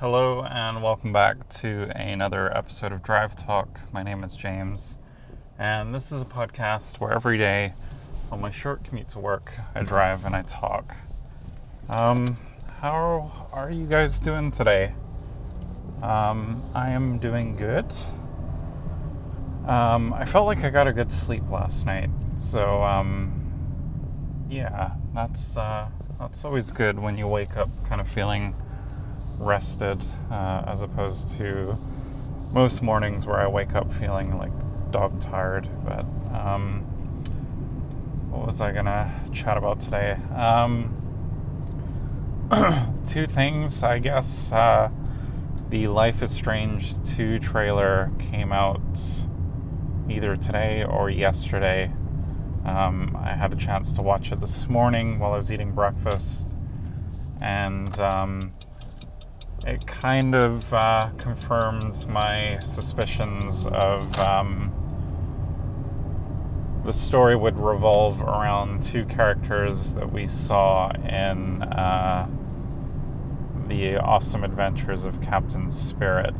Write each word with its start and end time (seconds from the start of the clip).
Hello, 0.00 0.44
and 0.44 0.82
welcome 0.82 1.12
back 1.12 1.46
to 1.50 1.92
another 1.94 2.56
episode 2.56 2.90
of 2.90 3.02
Drive 3.02 3.36
Talk. 3.36 3.80
My 3.92 4.02
name 4.02 4.24
is 4.24 4.34
James, 4.34 4.96
and 5.58 5.94
this 5.94 6.10
is 6.10 6.22
a 6.22 6.24
podcast 6.24 6.98
where 6.98 7.12
every 7.12 7.36
day 7.36 7.74
on 8.32 8.40
my 8.40 8.50
short 8.50 8.82
commute 8.82 9.10
to 9.10 9.18
work, 9.18 9.52
I 9.74 9.82
drive 9.82 10.24
and 10.24 10.34
I 10.34 10.40
talk. 10.40 10.96
Um, 11.90 12.38
how 12.80 13.50
are 13.52 13.70
you 13.70 13.84
guys 13.84 14.18
doing 14.18 14.50
today? 14.50 14.94
Um, 16.02 16.62
I 16.74 16.92
am 16.92 17.18
doing 17.18 17.54
good. 17.54 17.92
Um, 19.66 20.14
I 20.14 20.24
felt 20.24 20.46
like 20.46 20.64
I 20.64 20.70
got 20.70 20.88
a 20.88 20.94
good 20.94 21.12
sleep 21.12 21.42
last 21.50 21.84
night, 21.84 22.08
so 22.38 22.82
um, 22.82 24.46
yeah, 24.48 24.92
that's 25.12 25.58
uh, 25.58 25.90
that's 26.18 26.42
always 26.46 26.70
good 26.70 26.98
when 26.98 27.18
you 27.18 27.28
wake 27.28 27.58
up 27.58 27.68
kind 27.86 28.00
of 28.00 28.08
feeling 28.08 28.54
rested, 29.40 30.04
uh, 30.30 30.62
as 30.66 30.82
opposed 30.82 31.36
to 31.38 31.76
most 32.52 32.82
mornings 32.82 33.26
where 33.26 33.40
I 33.40 33.46
wake 33.48 33.74
up 33.74 33.92
feeling 33.94 34.36
like 34.38 34.52
dog 34.92 35.20
tired. 35.20 35.68
But 35.84 36.04
um, 36.34 36.82
what 38.30 38.46
was 38.46 38.60
I 38.60 38.70
gonna 38.72 39.12
chat 39.32 39.56
about 39.56 39.80
today? 39.80 40.18
Um, 40.34 40.96
two 43.08 43.26
things, 43.26 43.82
I 43.82 43.98
guess. 43.98 44.52
Uh, 44.52 44.90
the 45.70 45.88
Life 45.88 46.20
is 46.22 46.32
Strange 46.32 47.02
2 47.04 47.38
trailer 47.38 48.10
came 48.18 48.52
out 48.52 48.80
either 50.08 50.36
today 50.36 50.84
or 50.84 51.08
yesterday. 51.08 51.92
Um, 52.64 53.16
I 53.18 53.34
had 53.34 53.52
a 53.52 53.56
chance 53.56 53.92
to 53.94 54.02
watch 54.02 54.32
it 54.32 54.40
this 54.40 54.68
morning 54.68 55.18
while 55.20 55.32
I 55.32 55.36
was 55.36 55.52
eating 55.52 55.72
breakfast, 55.72 56.48
and 57.40 57.98
um, 58.00 58.52
it 59.66 59.86
kind 59.86 60.34
of 60.34 60.72
uh, 60.72 61.10
confirmed 61.18 62.08
my 62.08 62.60
suspicions 62.62 63.66
of 63.66 64.18
um, 64.18 64.72
the 66.84 66.92
story 66.92 67.36
would 67.36 67.58
revolve 67.58 68.22
around 68.22 68.82
two 68.82 69.04
characters 69.04 69.92
that 69.94 70.10
we 70.10 70.26
saw 70.26 70.90
in 70.90 71.62
uh, 71.62 72.26
the 73.68 73.96
awesome 73.98 74.44
adventures 74.44 75.04
of 75.04 75.20
Captain 75.20 75.70
Spirit. 75.70 76.34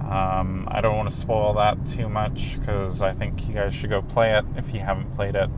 Um, 0.00 0.66
I 0.70 0.80
don't 0.80 0.96
want 0.96 1.10
to 1.10 1.14
spoil 1.14 1.52
that 1.54 1.86
too 1.86 2.08
much 2.08 2.58
because 2.58 3.02
I 3.02 3.12
think 3.12 3.46
you 3.46 3.54
guys 3.54 3.74
should 3.74 3.90
go 3.90 4.00
play 4.00 4.32
it 4.32 4.44
if 4.56 4.72
you 4.72 4.80
haven't 4.80 5.14
played 5.14 5.34
it. 5.34 5.50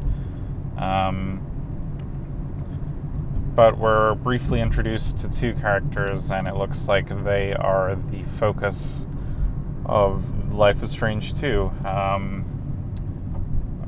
Um, 0.76 1.49
but 3.61 3.77
we're 3.77 4.14
briefly 4.14 4.58
introduced 4.58 5.19
to 5.19 5.28
two 5.28 5.53
characters, 5.53 6.30
and 6.30 6.48
it 6.48 6.56
looks 6.56 6.89
like 6.89 7.06
they 7.25 7.53
are 7.53 7.94
the 8.11 8.22
focus 8.39 9.06
of 9.84 10.50
Life 10.50 10.83
is 10.83 10.92
Strange 10.92 11.34
2. 11.34 11.70
Um, 11.84 12.47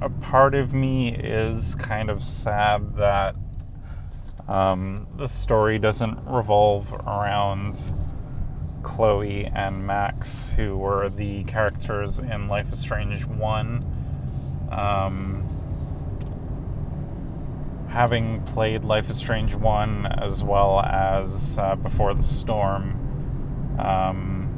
a 0.03 0.11
part 0.11 0.55
of 0.55 0.75
me 0.75 1.15
is 1.15 1.75
kind 1.77 2.11
of 2.11 2.23
sad 2.23 2.97
that 2.97 3.35
um, 4.47 5.07
the 5.17 5.27
story 5.27 5.79
doesn't 5.79 6.19
revolve 6.27 6.93
around 6.93 7.95
Chloe 8.83 9.47
and 9.47 9.87
Max, 9.87 10.51
who 10.51 10.77
were 10.77 11.09
the 11.09 11.45
characters 11.45 12.19
in 12.19 12.47
Life 12.47 12.71
is 12.75 12.79
Strange 12.79 13.25
1. 13.25 14.69
Um, 14.71 15.52
having 17.93 18.43
played 18.45 18.85
Life 18.85 19.11
is 19.11 19.19
Strange 19.19 19.55
1 19.55 20.07
as 20.07 20.43
well 20.43 20.81
as 20.81 21.59
uh, 21.59 21.77
Before 21.77 22.15
the 22.15 22.23
Storm, 22.23 23.77
um, 23.79 24.49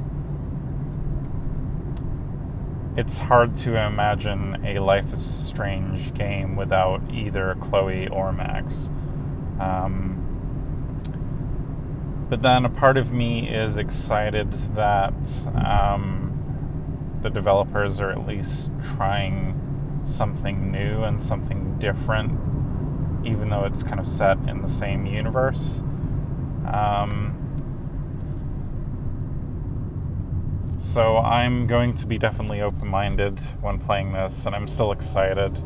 it's 2.96 3.18
hard 3.18 3.56
to 3.56 3.76
imagine 3.76 4.64
a 4.64 4.78
Life 4.78 5.12
is 5.12 5.24
Strange 5.24 6.14
game 6.14 6.54
without 6.54 7.02
either 7.12 7.56
Chloe 7.60 8.06
or 8.06 8.32
Max. 8.32 8.88
Um, 9.58 10.12
but 12.30 12.40
then 12.40 12.64
a 12.64 12.70
part 12.70 12.96
of 12.96 13.12
me 13.12 13.48
is 13.48 13.78
excited 13.78 14.52
that 14.76 15.48
um, 15.56 17.18
the 17.20 17.30
developers 17.30 17.98
are 17.98 18.10
at 18.10 18.28
least 18.28 18.70
trying 18.80 19.60
something 20.04 20.70
new 20.70 21.02
and 21.02 21.20
something 21.20 21.80
different, 21.80 22.30
even 23.24 23.48
though 23.48 23.64
it's 23.64 23.82
kind 23.82 24.00
of 24.00 24.06
set 24.06 24.38
in 24.48 24.60
the 24.60 24.68
same 24.68 25.06
universe. 25.06 25.80
Um, 26.66 27.40
so 30.78 31.18
I'm 31.18 31.66
going 31.66 31.94
to 31.94 32.06
be 32.06 32.18
definitely 32.18 32.60
open 32.60 32.88
minded 32.88 33.40
when 33.60 33.78
playing 33.78 34.12
this, 34.12 34.46
and 34.46 34.54
I'm 34.54 34.68
still 34.68 34.92
excited. 34.92 35.56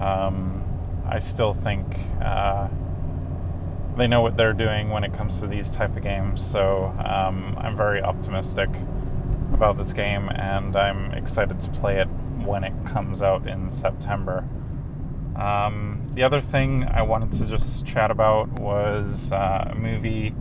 Um, 0.00 0.62
I 1.06 1.18
still 1.18 1.54
think. 1.54 1.86
Uh, 2.20 2.68
they 3.96 4.06
know 4.06 4.20
what 4.22 4.36
they're 4.36 4.52
doing 4.52 4.90
when 4.90 5.04
it 5.04 5.12
comes 5.12 5.40
to 5.40 5.46
these 5.46 5.70
type 5.70 5.96
of 5.96 6.02
games. 6.02 6.44
So 6.44 6.94
um, 7.04 7.56
I'm 7.58 7.76
very 7.76 8.02
optimistic 8.02 8.68
about 9.52 9.78
this 9.78 9.92
game, 9.92 10.28
and 10.30 10.74
I'm 10.74 11.12
excited 11.12 11.60
to 11.60 11.70
play 11.70 12.00
it 12.00 12.08
when 12.44 12.64
it 12.64 12.74
comes 12.84 13.22
out 13.22 13.46
in 13.46 13.70
September. 13.70 14.44
Um, 15.36 16.10
the 16.14 16.22
other 16.22 16.40
thing 16.40 16.84
I 16.84 17.02
wanted 17.02 17.32
to 17.32 17.46
just 17.46 17.84
chat 17.84 18.10
about 18.10 18.48
was 18.60 19.32
uh, 19.32 19.70
a 19.72 19.74
movie 19.74 20.34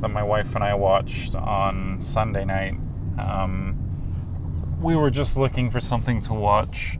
that 0.00 0.08
my 0.08 0.22
wife 0.22 0.54
and 0.54 0.64
I 0.64 0.74
watched 0.74 1.34
on 1.34 2.00
Sunday 2.00 2.44
night. 2.44 2.74
Um, 3.18 4.78
we 4.80 4.96
were 4.96 5.10
just 5.10 5.36
looking 5.36 5.70
for 5.70 5.80
something 5.80 6.20
to 6.22 6.34
watch, 6.34 6.98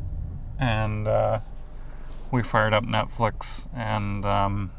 and 0.58 1.08
uh, 1.08 1.40
we 2.30 2.42
fired 2.42 2.72
up 2.72 2.84
Netflix 2.84 3.68
and 3.74 4.24
um, 4.24 4.72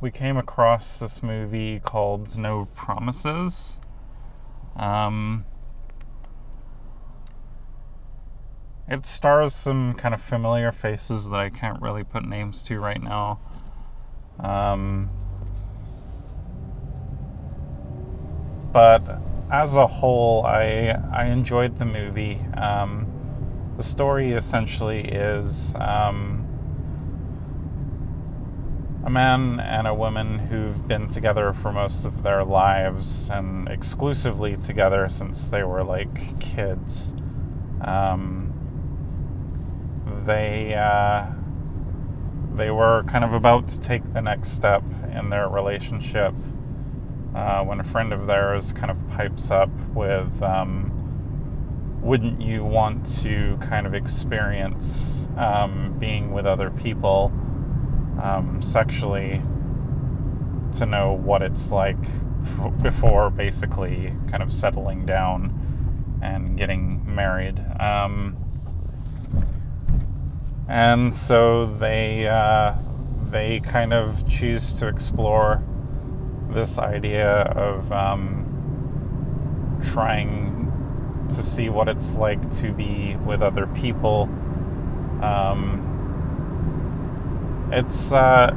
we 0.00 0.10
came 0.10 0.36
across 0.36 0.98
this 0.98 1.22
movie 1.22 1.80
called 1.80 2.36
No 2.36 2.68
Promises. 2.74 3.78
Um, 4.76 5.46
it 8.88 9.06
stars 9.06 9.54
some 9.54 9.94
kind 9.94 10.14
of 10.14 10.20
familiar 10.20 10.72
faces 10.72 11.30
that 11.30 11.38
I 11.38 11.48
can't 11.48 11.80
really 11.80 12.04
put 12.04 12.24
names 12.24 12.62
to 12.64 12.78
right 12.78 13.02
now. 13.02 13.40
Um, 14.40 15.10
but 18.72 19.02
as 19.50 19.76
a 19.76 19.86
whole, 19.86 20.44
I 20.44 20.98
I 21.12 21.26
enjoyed 21.26 21.78
the 21.78 21.86
movie. 21.86 22.40
Um, 22.56 23.06
the 23.76 23.82
story 23.82 24.32
essentially 24.32 25.00
is 25.00 25.74
um, 25.76 26.46
a 29.04 29.10
man 29.10 29.60
and 29.60 29.86
a 29.86 29.94
woman 29.94 30.38
who've 30.38 30.86
been 30.88 31.08
together 31.08 31.52
for 31.52 31.72
most 31.72 32.04
of 32.04 32.22
their 32.22 32.44
lives 32.44 33.30
and 33.30 33.68
exclusively 33.68 34.56
together 34.56 35.08
since 35.08 35.48
they 35.48 35.62
were 35.62 35.84
like 35.84 36.38
kids. 36.40 37.14
Um, 37.80 38.43
they 40.26 40.74
uh, 40.74 41.26
they 42.54 42.70
were 42.70 43.04
kind 43.04 43.24
of 43.24 43.32
about 43.32 43.68
to 43.68 43.80
take 43.80 44.12
the 44.12 44.22
next 44.22 44.50
step 44.50 44.82
in 45.12 45.30
their 45.30 45.48
relationship 45.48 46.34
uh, 47.34 47.62
when 47.64 47.80
a 47.80 47.84
friend 47.84 48.12
of 48.12 48.26
theirs 48.26 48.72
kind 48.72 48.90
of 48.90 49.08
pipes 49.10 49.50
up 49.50 49.70
with, 49.94 50.42
um, 50.42 52.00
"Wouldn't 52.02 52.40
you 52.40 52.64
want 52.64 53.06
to 53.22 53.58
kind 53.60 53.86
of 53.86 53.94
experience 53.94 55.28
um, 55.36 55.96
being 55.98 56.32
with 56.32 56.46
other 56.46 56.70
people?" 56.70 57.32
um, 58.20 58.60
sexually 58.62 59.42
to 60.72 60.86
know 60.86 61.12
what 61.12 61.42
it's 61.42 61.70
like 61.70 61.96
before 62.82 63.30
basically 63.30 64.12
kind 64.28 64.42
of 64.42 64.52
settling 64.52 65.06
down 65.06 66.20
and 66.22 66.56
getting 66.56 67.02
married. 67.14 67.58
And 70.68 71.14
so 71.14 71.66
they 71.66 72.26
uh, 72.26 72.74
they 73.30 73.60
kind 73.60 73.92
of 73.92 74.26
choose 74.28 74.74
to 74.74 74.88
explore 74.88 75.62
this 76.50 76.78
idea 76.78 77.42
of 77.42 77.92
um, 77.92 79.80
trying 79.92 80.72
to 81.28 81.42
see 81.42 81.68
what 81.68 81.88
it's 81.88 82.14
like 82.14 82.50
to 82.58 82.72
be 82.72 83.16
with 83.16 83.42
other 83.42 83.66
people. 83.66 84.22
Um, 85.22 85.82
it's 87.72 88.12
uh, 88.12 88.54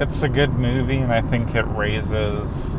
it's 0.00 0.22
a 0.22 0.28
good 0.28 0.54
movie, 0.54 0.96
and 0.96 1.12
I 1.12 1.20
think 1.20 1.54
it 1.54 1.66
raises 1.66 2.78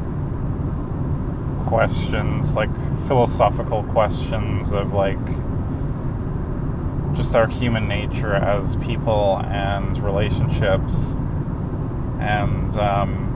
questions 1.68 2.56
like 2.56 2.74
philosophical 3.08 3.84
questions 3.84 4.74
of 4.74 4.94
like 4.94 5.20
just 7.14 7.36
our 7.36 7.48
human 7.48 7.88
nature 7.88 8.34
as 8.34 8.76
people 8.78 9.40
and 9.46 9.98
relationships 10.04 11.16
and 12.22 12.78
um, 12.78 13.32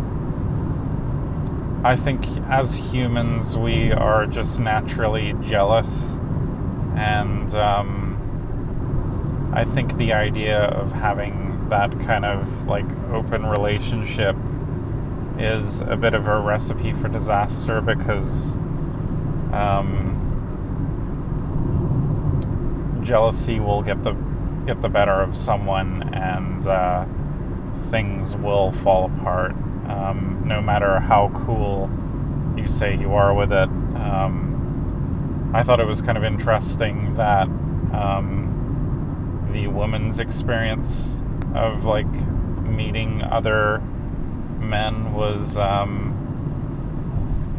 I 1.84 1.96
think 1.96 2.26
as 2.50 2.76
humans, 2.76 3.56
we 3.56 3.92
are 3.92 4.26
just 4.26 4.60
naturally 4.60 5.34
jealous. 5.42 6.18
And 6.96 7.54
um, 7.54 9.52
I 9.54 9.66
think 9.66 9.98
the 9.98 10.14
idea 10.14 10.62
of 10.62 10.92
having 10.92 11.70
that 11.70 11.92
kind 12.02 12.26
of 12.26 12.68
like 12.68 12.86
open 13.12 13.46
relationship 13.46 14.36
is 15.38 15.82
a 15.82 15.96
bit 15.96 16.16
of 16.16 16.26
a 16.26 16.40
recipe 16.40 16.92
for 16.94 17.08
disaster 17.08 17.82
because 17.82 18.58
um, 19.54 20.25
jealousy 23.06 23.60
will 23.60 23.82
get 23.82 24.04
the 24.04 24.14
get 24.66 24.82
the 24.82 24.90
better 24.90 25.22
of 25.22 25.38
someone 25.38 26.12
and 26.14 26.68
uh, 26.68 27.06
things 27.92 28.36
will 28.36 28.72
fall 28.72 29.06
apart 29.06 29.52
um, 29.88 30.42
no 30.46 30.60
matter 30.60 31.00
how 31.00 31.30
cool 31.46 31.90
you 32.58 32.68
say 32.68 32.98
you 32.98 33.14
are 33.14 33.34
with 33.34 33.52
it. 33.52 33.70
Um, 33.70 35.52
I 35.54 35.64
thought 35.64 35.80
it 35.80 35.86
was 35.86 36.02
kind 36.02 36.18
of 36.18 36.24
interesting 36.24 37.14
that 37.16 37.44
um, 37.94 39.48
the 39.54 39.68
woman's 39.68 40.20
experience 40.20 41.22
of 41.54 41.86
like 41.86 42.12
meeting 42.64 43.22
other 43.24 43.80
men 44.60 45.14
was 45.14 45.58
um, 45.58 46.12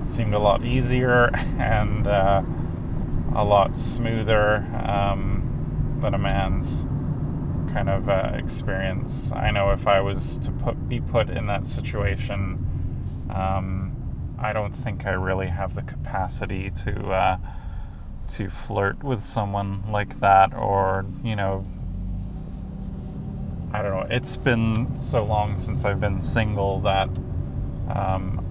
seemed 0.06 0.34
a 0.34 0.38
lot 0.38 0.64
easier 0.64 1.30
and 1.58 2.06
uh, 2.06 2.42
a 3.34 3.44
lot 3.44 3.76
smoother 3.76 4.66
than 6.00 6.14
a 6.14 6.18
man's 6.18 6.86
kind 7.72 7.88
of 7.88 8.08
uh, 8.08 8.30
experience. 8.34 9.32
I 9.32 9.50
know 9.50 9.70
if 9.70 9.86
I 9.86 10.00
was 10.00 10.38
to 10.38 10.50
put 10.50 10.88
be 10.88 11.00
put 11.00 11.28
in 11.28 11.46
that 11.46 11.66
situation, 11.66 12.66
um, 13.34 13.92
I 14.38 14.52
don't 14.52 14.72
think 14.72 15.06
I 15.06 15.10
really 15.10 15.48
have 15.48 15.74
the 15.74 15.82
capacity 15.82 16.70
to 16.84 17.08
uh, 17.10 17.38
to 18.28 18.48
flirt 18.50 19.02
with 19.02 19.22
someone 19.22 19.90
like 19.90 20.20
that, 20.20 20.54
or 20.54 21.04
you 21.22 21.36
know, 21.36 21.66
I 23.72 23.82
don't 23.82 23.90
know. 23.90 24.06
It's 24.10 24.36
been 24.36 25.00
so 25.00 25.24
long 25.24 25.56
since 25.56 25.84
I've 25.84 26.00
been 26.00 26.20
single 26.20 26.80
that 26.80 27.08
um, 27.88 28.44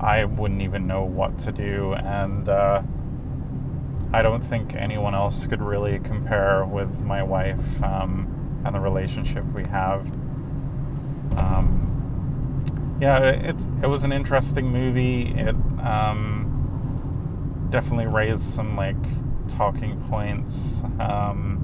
I 0.00 0.24
wouldn't 0.24 0.62
even 0.62 0.86
know 0.86 1.04
what 1.04 1.38
to 1.40 1.52
do, 1.52 1.94
and 1.94 2.48
uh, 2.48 2.82
I 4.16 4.22
don't 4.22 4.40
think 4.42 4.74
anyone 4.74 5.14
else 5.14 5.46
could 5.46 5.60
really 5.60 5.98
compare 5.98 6.64
with 6.64 7.00
my 7.00 7.22
wife 7.22 7.82
um, 7.82 8.62
and 8.64 8.74
the 8.74 8.80
relationship 8.80 9.44
we 9.52 9.62
have. 9.66 10.06
Um, 11.36 12.96
yeah, 12.98 13.18
it, 13.18 13.60
it 13.82 13.86
was 13.86 14.04
an 14.04 14.12
interesting 14.12 14.68
movie. 14.68 15.34
It 15.36 15.54
um, 15.84 17.68
definitely 17.68 18.06
raised 18.06 18.40
some 18.40 18.74
like 18.74 18.96
talking 19.48 20.00
points 20.08 20.82
um, 20.98 21.58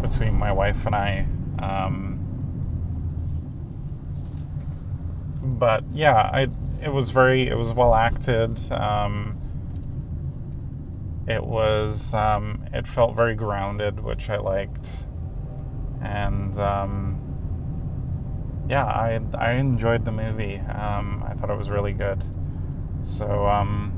between 0.00 0.32
my 0.32 0.52
wife 0.52 0.86
and 0.86 0.94
I. 0.94 1.26
Um, 1.58 2.16
but 5.42 5.84
yeah, 5.92 6.30
I 6.32 6.48
it 6.82 6.90
was 6.94 7.10
very 7.10 7.46
it 7.46 7.58
was 7.58 7.74
well 7.74 7.94
acted. 7.94 8.72
Um, 8.72 9.36
it 11.30 11.44
was 11.44 12.12
um, 12.12 12.64
it 12.72 12.86
felt 12.86 13.14
very 13.14 13.36
grounded, 13.36 14.00
which 14.00 14.28
I 14.28 14.38
liked, 14.38 14.88
and 16.02 16.58
um, 16.58 18.66
yeah, 18.68 18.84
I 18.84 19.20
I 19.38 19.52
enjoyed 19.52 20.04
the 20.04 20.10
movie. 20.10 20.58
Um, 20.58 21.24
I 21.26 21.34
thought 21.34 21.50
it 21.50 21.56
was 21.56 21.70
really 21.70 21.92
good. 21.92 22.24
So 23.02 23.46
um, 23.46 23.92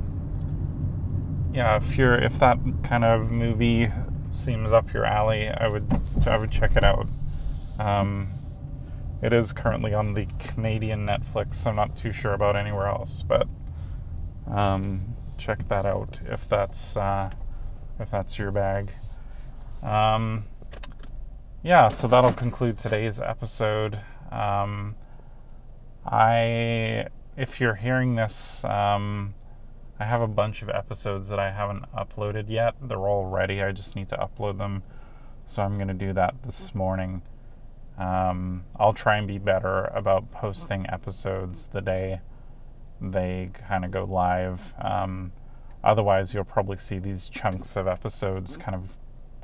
yeah, 1.55 1.76
if 1.76 1.96
you're 1.96 2.17
if 2.17 2.38
that 2.38 2.58
kind 2.82 3.05
of 3.05 3.31
movie 3.31 3.90
seems 4.31 4.73
up 4.73 4.93
your 4.93 5.06
alley, 5.06 5.49
I 5.49 5.69
would 5.69 5.90
I 6.26 6.37
would 6.37 6.50
check 6.50 6.76
it 6.76 6.84
out. 6.84 7.06
Um, 7.79 8.29
it 9.23 9.32
is 9.32 9.55
currently 9.55 9.94
on 9.94 10.12
the 10.12 10.26
Canadian 10.38 11.06
Netflix. 11.06 11.67
I'm 11.67 11.76
not 11.76 11.96
too 11.96 12.12
sure 12.12 12.34
about 12.34 12.56
anywhere 12.56 12.88
else, 12.88 13.23
but 13.23 13.49
um, 14.46 15.12
check 15.43 15.67
that 15.69 15.85
out 15.85 16.21
if 16.27 16.49
that's 16.49 16.97
uh, 16.97 17.29
if 17.99 18.11
that's 18.11 18.39
your 18.39 18.53
bag. 18.53 18.93
Um, 19.83 20.44
yeah, 21.62 21.89
so 21.89 22.06
that'll 22.06 22.33
conclude 22.33 22.79
today's 22.79 23.21
episode. 23.21 23.99
Um, 24.31 24.94
I, 26.06 27.06
if 27.37 27.61
you're 27.61 27.75
hearing 27.75 28.15
this, 28.15 28.65
um, 28.65 29.35
I 29.99 30.05
have 30.05 30.21
a 30.21 30.29
bunch 30.29 30.62
of 30.62 30.69
episodes 30.69 31.29
that 31.29 31.39
I 31.41 31.50
haven't 31.50 31.85
uploaded 31.93 32.49
yet. 32.49 32.75
They're 32.81 33.09
all 33.09 33.27
ready. 33.27 33.62
I 33.62 33.73
just 33.73 33.97
need 33.97 34.09
to 34.11 34.17
upload 34.17 34.59
them. 34.59 34.83
So 35.47 35.62
I'm 35.62 35.77
to 35.89 35.94
do 35.94 36.12
that 36.12 36.43
this 36.44 36.75
morning. 36.75 37.23
Um, 37.99 38.65
I'll 38.77 38.94
try 38.94 39.17
and 39.17 39.27
be 39.27 39.39
better 39.39 39.85
about 39.94 40.31
posting 40.31 40.89
episodes 40.89 41.69
the 41.73 41.81
day 41.81 42.21
they 43.10 43.50
kind 43.69 43.84
of 43.84 43.90
go 43.90 44.04
live. 44.04 44.75
Um, 44.81 45.32
otherwise, 45.82 46.32
you'll 46.32 46.44
probably 46.44 46.76
see 46.76 46.99
these 46.99 47.28
chunks 47.28 47.76
of 47.76 47.87
episodes 47.87 48.56
kind 48.56 48.75
of 48.75 48.96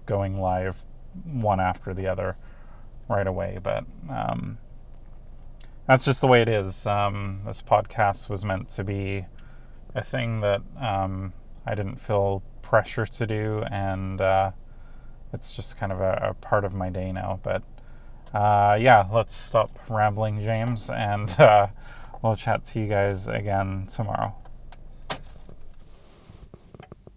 going 0.07 0.41
live 0.41 0.77
one 1.25 1.61
after 1.61 1.93
the 1.93 2.07
other 2.07 2.37
right 3.09 3.27
away. 3.27 3.59
But 3.63 3.85
um, 4.09 4.59
that's 5.87 6.05
just 6.05 6.21
the 6.21 6.27
way 6.27 6.43
it 6.43 6.49
is. 6.49 6.87
Um, 6.87 7.41
this 7.47 7.63
podcast 7.63 8.29
was 8.29 8.45
meant 8.45 8.69
to 8.71 8.85
be 8.85 9.25
a 9.95 10.05
thing 10.05 10.41
that 10.41 10.61
um, 10.81 11.33
I 11.67 11.75
didn't 11.75 11.97
feel 11.97 12.43
pressure 12.63 13.07
to 13.07 13.27
do, 13.27 13.65
and 13.71 14.21
uh, 14.21 14.51
it's 15.33 15.55
just 15.55 15.77
kind 15.79 15.91
of 15.93 16.01
a, 16.01 16.29
a 16.31 16.35
part 16.35 16.65
of 16.65 16.75
my 16.75 16.91
day 16.91 17.11
now. 17.13 17.41
But 17.43 17.63
uh, 18.35 18.77
yeah, 18.79 19.07
let's 19.11 19.35
stop 19.35 19.79
rambling, 19.89 20.43
James, 20.43 20.91
and 20.91 21.31
uh, 21.41 21.69
we'll 22.23 22.37
chat 22.37 22.65
to 22.65 22.81
you 22.81 22.87
guys 22.87 23.29
again 23.29 23.87
tomorrow. 23.87 24.35